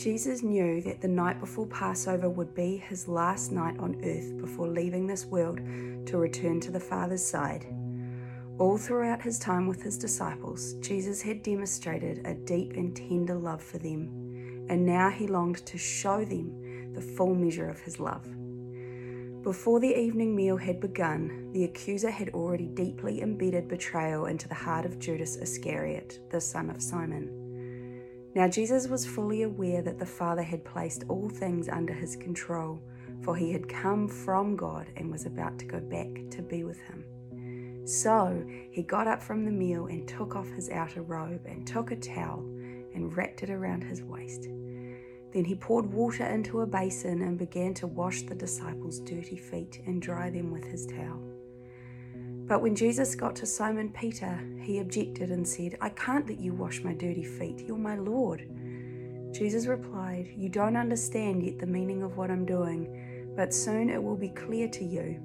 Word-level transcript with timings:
Jesus 0.00 0.42
knew 0.42 0.80
that 0.80 1.02
the 1.02 1.08
night 1.08 1.40
before 1.40 1.66
Passover 1.66 2.30
would 2.30 2.54
be 2.54 2.78
his 2.78 3.06
last 3.06 3.52
night 3.52 3.78
on 3.78 4.00
earth 4.02 4.34
before 4.38 4.66
leaving 4.66 5.06
this 5.06 5.26
world 5.26 5.58
to 6.06 6.16
return 6.16 6.58
to 6.60 6.70
the 6.70 6.80
Father's 6.80 7.22
side. 7.22 7.66
All 8.58 8.78
throughout 8.78 9.20
his 9.20 9.38
time 9.38 9.66
with 9.66 9.82
his 9.82 9.98
disciples, 9.98 10.72
Jesus 10.80 11.20
had 11.20 11.42
demonstrated 11.42 12.26
a 12.26 12.32
deep 12.32 12.72
and 12.72 12.96
tender 12.96 13.34
love 13.34 13.62
for 13.62 13.76
them, 13.76 14.64
and 14.70 14.86
now 14.86 15.10
he 15.10 15.26
longed 15.26 15.66
to 15.66 15.76
show 15.76 16.24
them 16.24 16.94
the 16.94 17.02
full 17.02 17.34
measure 17.34 17.68
of 17.68 17.80
his 17.80 18.00
love. 18.00 18.24
Before 19.42 19.80
the 19.80 20.00
evening 20.00 20.34
meal 20.34 20.56
had 20.56 20.80
begun, 20.80 21.52
the 21.52 21.64
accuser 21.64 22.10
had 22.10 22.30
already 22.30 22.68
deeply 22.68 23.20
embedded 23.20 23.68
betrayal 23.68 24.24
into 24.24 24.48
the 24.48 24.54
heart 24.54 24.86
of 24.86 24.98
Judas 24.98 25.36
Iscariot, 25.36 26.20
the 26.30 26.40
son 26.40 26.70
of 26.70 26.80
Simon. 26.80 27.39
Now 28.34 28.46
Jesus 28.46 28.86
was 28.86 29.04
fully 29.04 29.42
aware 29.42 29.82
that 29.82 29.98
the 29.98 30.06
Father 30.06 30.42
had 30.42 30.64
placed 30.64 31.04
all 31.08 31.28
things 31.28 31.68
under 31.68 31.92
his 31.92 32.14
control, 32.14 32.80
for 33.22 33.36
he 33.36 33.52
had 33.52 33.68
come 33.68 34.06
from 34.06 34.56
God 34.56 34.86
and 34.96 35.10
was 35.10 35.26
about 35.26 35.58
to 35.58 35.64
go 35.64 35.80
back 35.80 36.08
to 36.30 36.42
be 36.42 36.62
with 36.62 36.78
him. 36.80 37.04
So 37.86 38.44
he 38.70 38.82
got 38.82 39.08
up 39.08 39.20
from 39.20 39.44
the 39.44 39.50
meal 39.50 39.86
and 39.86 40.06
took 40.06 40.36
off 40.36 40.48
his 40.50 40.70
outer 40.70 41.02
robe 41.02 41.44
and 41.44 41.66
took 41.66 41.90
a 41.90 41.96
towel 41.96 42.40
and 42.94 43.16
wrapped 43.16 43.42
it 43.42 43.50
around 43.50 43.82
his 43.82 44.02
waist. 44.02 44.42
Then 45.32 45.44
he 45.44 45.54
poured 45.54 45.92
water 45.92 46.24
into 46.26 46.60
a 46.60 46.66
basin 46.66 47.22
and 47.22 47.38
began 47.38 47.74
to 47.74 47.86
wash 47.86 48.22
the 48.22 48.34
disciples' 48.34 49.00
dirty 49.00 49.36
feet 49.36 49.80
and 49.86 50.00
dry 50.00 50.30
them 50.30 50.50
with 50.52 50.64
his 50.64 50.86
towel. 50.86 51.29
But 52.50 52.62
when 52.62 52.74
Jesus 52.74 53.14
got 53.14 53.36
to 53.36 53.46
Simon 53.46 53.90
Peter, 53.90 54.36
he 54.60 54.80
objected 54.80 55.30
and 55.30 55.46
said, 55.46 55.78
I 55.80 55.90
can't 55.90 56.28
let 56.28 56.40
you 56.40 56.52
wash 56.52 56.82
my 56.82 56.92
dirty 56.92 57.22
feet. 57.22 57.60
You're 57.60 57.78
my 57.78 57.94
Lord. 57.94 58.50
Jesus 59.30 59.66
replied, 59.66 60.32
You 60.36 60.48
don't 60.48 60.76
understand 60.76 61.44
yet 61.44 61.60
the 61.60 61.66
meaning 61.68 62.02
of 62.02 62.16
what 62.16 62.28
I'm 62.28 62.44
doing, 62.44 63.32
but 63.36 63.54
soon 63.54 63.88
it 63.88 64.02
will 64.02 64.16
be 64.16 64.30
clear 64.30 64.66
to 64.66 64.84
you. 64.84 65.20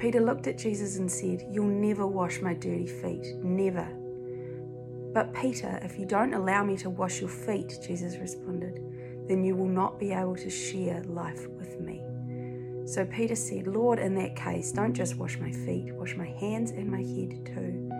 Peter 0.00 0.18
looked 0.18 0.48
at 0.48 0.58
Jesus 0.58 0.96
and 0.96 1.08
said, 1.08 1.46
You'll 1.52 1.66
never 1.66 2.08
wash 2.08 2.40
my 2.40 2.54
dirty 2.54 2.88
feet, 2.88 3.36
never. 3.36 3.86
But 5.14 5.32
Peter, 5.32 5.78
if 5.80 5.96
you 5.96 6.06
don't 6.06 6.34
allow 6.34 6.64
me 6.64 6.76
to 6.78 6.90
wash 6.90 7.20
your 7.20 7.30
feet, 7.30 7.78
Jesus 7.86 8.16
responded, 8.16 8.80
then 9.28 9.44
you 9.44 9.54
will 9.54 9.68
not 9.68 10.00
be 10.00 10.10
able 10.10 10.34
to 10.34 10.50
share 10.50 11.04
life 11.04 11.46
with 11.50 11.80
me. 11.80 12.02
So 12.86 13.04
Peter 13.04 13.36
said, 13.36 13.66
Lord, 13.66 13.98
in 13.98 14.14
that 14.14 14.36
case, 14.36 14.72
don't 14.72 14.94
just 14.94 15.16
wash 15.16 15.38
my 15.38 15.50
feet, 15.50 15.92
wash 15.94 16.16
my 16.16 16.28
hands 16.40 16.70
and 16.70 16.90
my 16.90 17.02
head 17.02 17.44
too. 17.44 17.90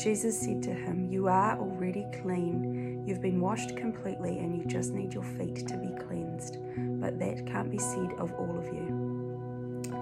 Jesus 0.00 0.38
said 0.38 0.62
to 0.62 0.72
him, 0.72 1.08
You 1.10 1.26
are 1.26 1.58
already 1.58 2.06
clean. 2.22 3.04
You've 3.06 3.22
been 3.22 3.40
washed 3.40 3.76
completely, 3.76 4.38
and 4.38 4.56
you 4.56 4.64
just 4.66 4.92
need 4.92 5.14
your 5.14 5.24
feet 5.24 5.66
to 5.66 5.76
be 5.76 5.90
cleansed. 6.04 6.58
But 7.00 7.18
that 7.18 7.46
can't 7.46 7.70
be 7.70 7.78
said 7.78 8.12
of 8.18 8.32
all 8.34 8.56
of 8.56 8.66
you 8.66 9.08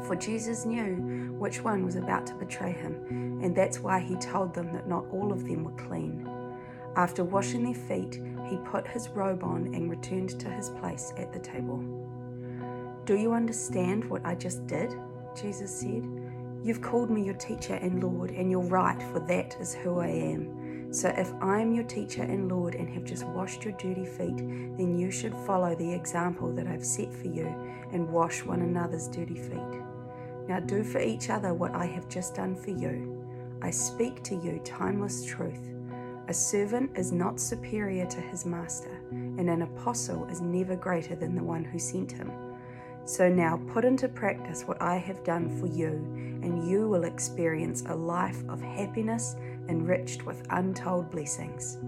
for 0.06 0.16
Jesus 0.16 0.64
knew 0.64 1.34
which 1.38 1.62
one 1.62 1.84
was 1.84 1.96
about 1.96 2.26
to 2.28 2.34
betray 2.34 2.72
him, 2.72 3.40
and 3.42 3.54
that's 3.54 3.80
why 3.80 3.98
he 3.98 4.14
told 4.16 4.54
them 4.54 4.72
that 4.72 4.88
not 4.88 5.04
all 5.10 5.32
of 5.32 5.44
them 5.46 5.64
were 5.64 5.84
clean. 5.84 6.28
After 6.94 7.24
washing 7.24 7.64
their 7.64 7.74
feet, 7.74 8.22
he 8.48 8.56
put 8.58 8.86
his 8.86 9.08
robe 9.08 9.42
on 9.42 9.74
and 9.74 9.90
returned 9.90 10.38
to 10.40 10.50
his 10.50 10.70
place 10.70 11.12
at 11.18 11.32
the 11.32 11.40
table. 11.40 12.05
Do 13.06 13.14
you 13.16 13.34
understand 13.34 14.10
what 14.10 14.26
I 14.26 14.34
just 14.34 14.66
did? 14.66 14.92
Jesus 15.40 15.70
said. 15.78 16.04
You've 16.64 16.82
called 16.82 17.08
me 17.08 17.22
your 17.22 17.36
teacher 17.36 17.74
and 17.74 18.02
Lord, 18.02 18.32
and 18.32 18.50
you're 18.50 18.58
right, 18.58 19.00
for 19.12 19.20
that 19.20 19.56
is 19.60 19.76
who 19.76 20.00
I 20.00 20.08
am. 20.08 20.92
So 20.92 21.10
if 21.10 21.32
I 21.40 21.60
am 21.60 21.72
your 21.72 21.84
teacher 21.84 22.24
and 22.24 22.50
Lord 22.50 22.74
and 22.74 22.88
have 22.90 23.04
just 23.04 23.24
washed 23.28 23.62
your 23.62 23.74
dirty 23.74 24.04
feet, 24.04 24.38
then 24.38 24.98
you 24.98 25.12
should 25.12 25.36
follow 25.46 25.76
the 25.76 25.92
example 25.94 26.52
that 26.56 26.66
I've 26.66 26.84
set 26.84 27.14
for 27.14 27.28
you 27.28 27.46
and 27.92 28.10
wash 28.10 28.42
one 28.42 28.62
another's 28.62 29.06
dirty 29.06 29.38
feet. 29.38 29.80
Now 30.48 30.58
do 30.58 30.82
for 30.82 31.00
each 31.00 31.30
other 31.30 31.54
what 31.54 31.76
I 31.76 31.86
have 31.86 32.08
just 32.08 32.34
done 32.34 32.56
for 32.56 32.70
you. 32.70 33.24
I 33.62 33.70
speak 33.70 34.24
to 34.24 34.34
you 34.34 34.60
timeless 34.64 35.24
truth. 35.24 35.72
A 36.26 36.34
servant 36.34 36.98
is 36.98 37.12
not 37.12 37.38
superior 37.38 38.06
to 38.06 38.20
his 38.20 38.44
master, 38.44 39.00
and 39.12 39.48
an 39.48 39.62
apostle 39.62 40.26
is 40.26 40.40
never 40.40 40.74
greater 40.74 41.14
than 41.14 41.36
the 41.36 41.44
one 41.44 41.62
who 41.62 41.78
sent 41.78 42.10
him. 42.10 42.32
So 43.06 43.28
now 43.28 43.60
put 43.72 43.84
into 43.84 44.08
practice 44.08 44.64
what 44.64 44.82
I 44.82 44.96
have 44.96 45.22
done 45.22 45.48
for 45.60 45.66
you, 45.68 45.90
and 46.42 46.68
you 46.68 46.88
will 46.88 47.04
experience 47.04 47.84
a 47.86 47.94
life 47.94 48.42
of 48.48 48.60
happiness 48.60 49.36
enriched 49.68 50.26
with 50.26 50.44
untold 50.50 51.10
blessings. 51.12 51.78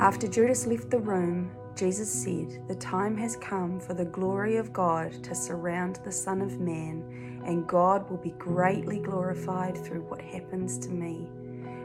After 0.00 0.26
Judas 0.26 0.66
left 0.66 0.90
the 0.90 0.98
room, 0.98 1.52
Jesus 1.76 2.12
said, 2.12 2.66
The 2.66 2.74
time 2.74 3.16
has 3.16 3.36
come 3.36 3.78
for 3.78 3.94
the 3.94 4.04
glory 4.04 4.56
of 4.56 4.72
God 4.72 5.22
to 5.22 5.34
surround 5.34 6.00
the 6.04 6.12
Son 6.12 6.40
of 6.40 6.58
Man, 6.58 7.40
and 7.46 7.68
God 7.68 8.10
will 8.10 8.18
be 8.18 8.32
greatly 8.32 8.98
glorified 8.98 9.78
through 9.78 10.02
what 10.02 10.20
happens 10.20 10.76
to 10.78 10.90
me. 10.90 11.28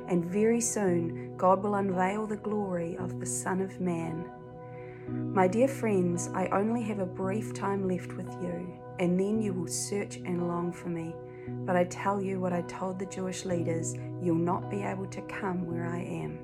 And 0.08 0.26
very 0.26 0.62
soon, 0.62 1.38
God 1.38 1.62
will 1.62 1.76
unveil 1.76 2.26
the 2.26 2.38
glory 2.38 2.98
of 2.98 3.20
the 3.20 3.26
Son 3.28 3.62
of 3.62 3.80
Man. 3.80 4.28
My 5.34 5.48
dear 5.48 5.68
friends, 5.68 6.30
I 6.34 6.48
only 6.48 6.82
have 6.84 7.00
a 7.00 7.06
brief 7.06 7.54
time 7.54 7.88
left 7.88 8.14
with 8.14 8.32
you, 8.42 8.80
and 9.00 9.20
then 9.20 9.42
you 9.42 9.54
will 9.54 9.68
search 9.68 10.18
and 10.18 10.48
long 10.48 10.72
for 10.72 10.90
me. 10.90 11.14
But 11.66 11.76
I 11.76 11.86
tell 11.86 12.22
you 12.22 12.40
what 12.40 12.54
I 12.54 12.62
told 12.64 13.00
the 13.00 13.06
Jewish 13.06 13.46
leaders 13.46 13.96
you'll 14.22 14.36
not 14.36 14.70
be 14.70 14.84
able 14.84 15.08
to 15.08 15.22
come 15.24 15.66
where 15.66 15.88
I 15.88 16.00
am. 16.00 16.40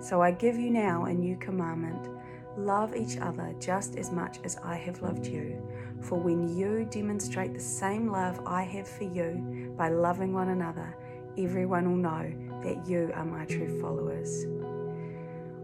So 0.00 0.20
I 0.20 0.30
give 0.30 0.56
you 0.56 0.70
now 0.70 1.04
a 1.06 1.12
new 1.14 1.36
commandment 1.36 2.08
Love 2.56 2.94
each 2.94 3.18
other 3.18 3.52
just 3.58 3.96
as 3.96 4.12
much 4.12 4.38
as 4.44 4.56
I 4.62 4.76
have 4.76 5.02
loved 5.02 5.26
you. 5.26 5.60
For 6.00 6.18
when 6.18 6.56
you 6.56 6.86
demonstrate 6.88 7.52
the 7.52 7.60
same 7.60 8.08
love 8.08 8.40
I 8.46 8.62
have 8.62 8.86
for 8.86 9.04
you 9.04 9.74
by 9.76 9.88
loving 9.88 10.32
one 10.32 10.50
another, 10.50 10.94
everyone 11.36 11.90
will 11.90 11.96
know 11.96 12.32
that 12.62 12.88
you 12.88 13.10
are 13.14 13.24
my 13.24 13.44
true 13.46 13.80
followers. 13.80 14.46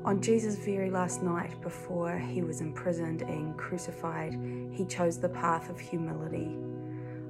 On 0.03 0.19
Jesus' 0.22 0.56
very 0.56 0.91
last 0.91 1.22
night 1.22 1.61
before 1.61 2.19
he 2.19 2.41
was 2.41 2.62
imprisoned 2.62 3.21
and 3.21 3.56
crucified, 3.59 4.33
he 4.72 4.87
chose 4.87 5.19
the 5.19 5.28
path 5.28 5.69
of 5.69 5.78
humility. 5.78 6.56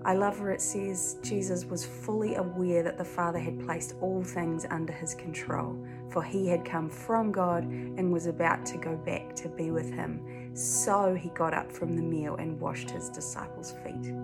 I 0.05 0.15
love 0.15 0.41
where 0.41 0.53
it 0.53 0.63
says 0.63 1.19
Jesus 1.21 1.65
was 1.65 1.85
fully 1.85 2.37
aware 2.37 2.85
that 2.85 2.97
the 2.97 3.05
Father 3.05 3.41
had 3.41 3.59
placed 3.67 3.97
all 4.01 4.23
things 4.23 4.67
under 4.71 4.93
his 4.93 5.15
control, 5.15 5.85
for 6.11 6.23
he 6.23 6.47
had 6.47 6.65
come 6.65 6.89
from 6.89 7.33
God 7.33 7.65
and 7.65 8.13
was 8.13 8.27
about 8.27 8.65
to 8.67 8.79
go 8.79 8.97
back 8.97 9.35
to 9.37 9.49
be 9.49 9.73
with 9.73 9.93
him. 9.93 10.55
So 10.55 11.15
he 11.15 11.29
got 11.31 11.53
up 11.53 11.73
from 11.73 11.97
the 11.97 12.03
meal 12.03 12.37
and 12.37 12.59
washed 12.61 12.91
his 12.91 13.11
disciples' 13.11 13.75
feet. 13.85 14.15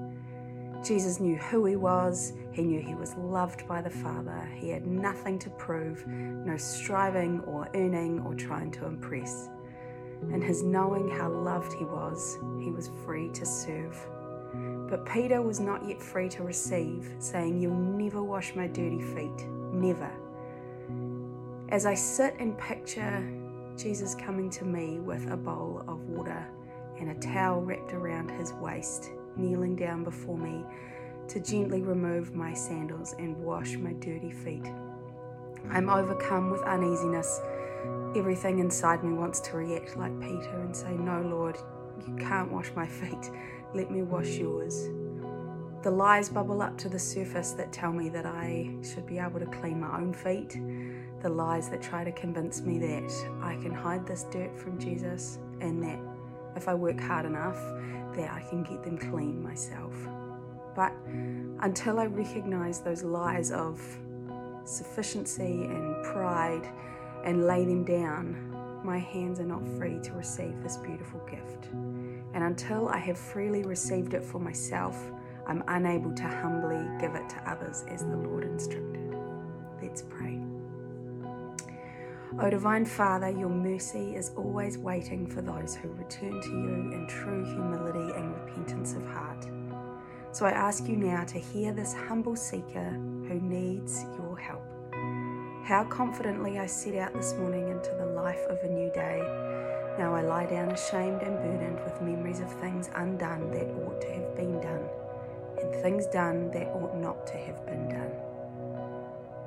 Jesus 0.86 1.18
knew 1.18 1.36
who 1.36 1.64
he 1.64 1.74
was, 1.74 2.32
he 2.52 2.62
knew 2.62 2.80
he 2.80 2.94
was 2.94 3.16
loved 3.16 3.66
by 3.66 3.82
the 3.82 3.90
Father, 3.90 4.48
he 4.54 4.68
had 4.68 4.86
nothing 4.86 5.36
to 5.40 5.50
prove, 5.50 6.06
no 6.06 6.56
striving 6.56 7.40
or 7.40 7.68
earning 7.74 8.20
or 8.20 8.34
trying 8.34 8.70
to 8.72 8.86
impress. 8.86 9.48
And 10.32 10.44
his 10.44 10.62
knowing 10.62 11.10
how 11.10 11.28
loved 11.28 11.72
he 11.72 11.84
was, 11.84 12.38
he 12.62 12.70
was 12.70 12.90
free 13.04 13.30
to 13.30 13.44
serve. 13.44 13.98
But 14.88 15.04
Peter 15.04 15.42
was 15.42 15.58
not 15.58 15.86
yet 15.88 16.00
free 16.00 16.28
to 16.30 16.44
receive, 16.44 17.12
saying, 17.18 17.60
You'll 17.60 17.74
never 17.74 18.22
wash 18.22 18.54
my 18.54 18.68
dirty 18.68 19.02
feet. 19.02 19.48
Never. 19.72 20.10
As 21.70 21.84
I 21.84 21.94
sit 21.94 22.36
and 22.38 22.56
picture 22.58 23.28
Jesus 23.76 24.14
coming 24.14 24.48
to 24.50 24.64
me 24.64 25.00
with 25.00 25.28
a 25.30 25.36
bowl 25.36 25.84
of 25.88 26.00
water 26.04 26.46
and 27.00 27.10
a 27.10 27.14
towel 27.20 27.60
wrapped 27.60 27.92
around 27.92 28.30
his 28.30 28.52
waist, 28.54 29.10
kneeling 29.36 29.76
down 29.76 30.04
before 30.04 30.38
me 30.38 30.64
to 31.28 31.40
gently 31.40 31.82
remove 31.82 32.34
my 32.34 32.54
sandals 32.54 33.14
and 33.18 33.36
wash 33.36 33.76
my 33.76 33.92
dirty 33.94 34.30
feet. 34.30 34.64
I'm 35.70 35.90
overcome 35.90 36.50
with 36.50 36.62
uneasiness. 36.62 37.40
Everything 38.14 38.60
inside 38.60 39.02
me 39.02 39.12
wants 39.12 39.40
to 39.40 39.56
react 39.56 39.96
like 39.96 40.18
Peter 40.20 40.60
and 40.60 40.74
say, 40.74 40.92
No, 40.92 41.20
Lord, 41.22 41.58
you 42.06 42.14
can't 42.16 42.52
wash 42.52 42.70
my 42.74 42.86
feet 42.86 43.30
let 43.74 43.90
me 43.90 44.02
wash 44.02 44.28
yours. 44.28 44.88
The 45.82 45.90
lies 45.90 46.28
bubble 46.28 46.62
up 46.62 46.78
to 46.78 46.88
the 46.88 46.98
surface 46.98 47.52
that 47.52 47.72
tell 47.72 47.92
me 47.92 48.08
that 48.08 48.26
I 48.26 48.70
should 48.82 49.06
be 49.06 49.18
able 49.18 49.38
to 49.38 49.46
clean 49.46 49.80
my 49.80 49.98
own 49.98 50.12
feet. 50.12 50.58
The 51.22 51.28
lies 51.28 51.68
that 51.70 51.82
try 51.82 52.02
to 52.02 52.12
convince 52.12 52.62
me 52.62 52.78
that 52.78 53.12
I 53.42 53.56
can 53.56 53.72
hide 53.72 54.06
this 54.06 54.24
dirt 54.24 54.58
from 54.58 54.78
Jesus 54.78 55.38
and 55.60 55.82
that 55.82 55.98
if 56.56 56.68
I 56.68 56.74
work 56.74 57.00
hard 57.00 57.26
enough, 57.26 57.58
that 58.16 58.30
I 58.32 58.40
can 58.48 58.62
get 58.62 58.82
them 58.82 58.98
clean 58.98 59.42
myself. 59.42 59.94
But 60.74 60.92
until 61.60 61.98
I 61.98 62.06
recognize 62.06 62.80
those 62.80 63.02
lies 63.02 63.50
of 63.50 63.80
sufficiency 64.64 65.64
and 65.64 66.04
pride 66.04 66.68
and 67.24 67.46
lay 67.46 67.64
them 67.64 67.84
down, 67.84 68.80
my 68.84 68.98
hands 68.98 69.40
are 69.40 69.46
not 69.46 69.66
free 69.78 69.98
to 70.00 70.12
receive 70.12 70.62
this 70.62 70.76
beautiful 70.76 71.20
gift 71.30 71.68
and 72.36 72.44
until 72.44 72.90
I 72.90 72.98
have 72.98 73.16
freely 73.16 73.62
received 73.62 74.12
it 74.12 74.22
for 74.22 74.38
myself, 74.38 75.10
I'm 75.46 75.64
unable 75.68 76.12
to 76.12 76.22
humbly 76.22 76.86
give 77.00 77.14
it 77.14 77.26
to 77.30 77.50
others 77.50 77.82
as 77.88 78.02
the 78.02 78.14
Lord 78.14 78.44
instructed. 78.44 79.16
Let's 79.80 80.02
pray. 80.02 80.35
O 82.38 82.50
Divine 82.50 82.84
Father, 82.84 83.30
your 83.30 83.48
mercy 83.48 84.14
is 84.14 84.32
always 84.36 84.76
waiting 84.76 85.26
for 85.26 85.40
those 85.40 85.74
who 85.74 85.88
return 85.88 86.38
to 86.42 86.50
you 86.50 86.92
in 86.92 87.06
true 87.08 87.42
humility 87.46 88.12
and 88.14 88.34
repentance 88.34 88.92
of 88.92 89.06
heart. 89.06 89.46
So 90.32 90.44
I 90.44 90.50
ask 90.50 90.86
you 90.86 90.96
now 90.96 91.24
to 91.24 91.38
hear 91.38 91.72
this 91.72 91.94
humble 91.94 92.36
seeker 92.36 92.90
who 93.26 93.40
needs 93.40 94.04
your 94.18 94.36
help. 94.36 94.62
How 95.64 95.84
confidently 95.84 96.58
I 96.58 96.66
set 96.66 96.94
out 96.96 97.14
this 97.14 97.32
morning 97.38 97.70
into 97.70 97.94
the 97.98 98.04
life 98.04 98.44
of 98.50 98.58
a 98.58 98.68
new 98.68 98.92
day. 98.92 99.22
Now 99.98 100.14
I 100.14 100.20
lie 100.20 100.44
down 100.44 100.72
ashamed 100.72 101.22
and 101.22 101.38
burdened 101.38 101.80
with 101.84 102.02
memories 102.02 102.40
of 102.40 102.52
things 102.60 102.90
undone 102.96 103.50
that 103.52 103.70
ought 103.82 104.02
to 104.02 104.12
have 104.12 104.36
been 104.36 104.60
done, 104.60 104.84
and 105.62 105.74
things 105.82 106.04
done 106.08 106.50
that 106.50 106.66
ought 106.66 106.98
not 106.98 107.26
to 107.28 107.38
have 107.38 107.64
been 107.64 107.88
done. 107.88 108.25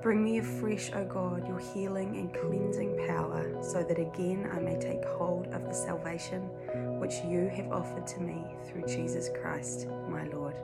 Bring 0.01 0.23
me 0.23 0.37
afresh, 0.37 0.91
O 0.93 1.03
God, 1.03 1.45
your 1.45 1.59
healing 1.59 2.15
and 2.15 2.33
cleansing 2.33 3.05
power, 3.05 3.53
so 3.61 3.83
that 3.83 3.99
again 3.99 4.49
I 4.51 4.59
may 4.59 4.79
take 4.79 5.03
hold 5.03 5.47
of 5.47 5.65
the 5.65 5.73
salvation 5.73 6.41
which 6.99 7.15
you 7.27 7.49
have 7.49 7.69
offered 7.71 8.07
to 8.07 8.21
me 8.21 8.45
through 8.65 8.87
Jesus 8.87 9.29
Christ, 9.41 9.87
my 10.07 10.23
Lord. 10.29 10.55